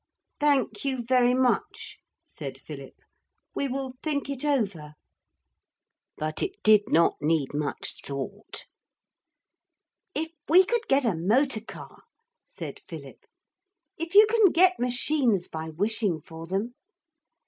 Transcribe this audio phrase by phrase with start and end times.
[0.39, 2.95] 'Thank you very much,' said Philip;
[3.53, 4.95] 'we will think it over.'
[6.17, 8.65] But it did not need much thought.
[10.15, 12.01] 'If we could get a motor car!'
[12.47, 13.27] said Philip.
[13.95, 16.73] 'If you can get machines by wishing for them...